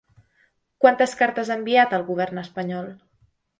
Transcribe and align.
Quantes 0.85 1.13
cartes 1.19 1.53
ha 1.55 1.59
enviat 1.63 1.95
el 1.99 2.07
govern 2.11 2.43
espanyol? 2.47 2.93